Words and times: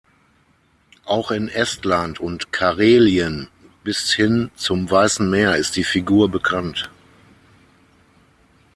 Auch 1.05 1.29
in 1.29 1.47
Estland 1.47 2.19
und 2.19 2.51
Karelien 2.51 3.49
bis 3.83 4.11
hin 4.11 4.49
zum 4.55 4.89
Weißen 4.89 5.29
Meer 5.29 5.57
ist 5.57 5.75
die 5.75 5.83
Figur 5.83 6.31
bekannt. 6.31 6.89